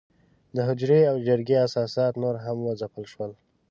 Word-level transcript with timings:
د 0.55 0.57
حجرې 0.67 1.01
او 1.11 1.15
جرګې 1.27 1.57
اساسات 1.67 2.13
نور 2.23 2.35
هم 2.45 2.57
وځپل 2.61 3.03
شول. 3.11 3.31